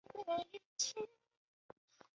[0.03, 1.07] 要怎么被看到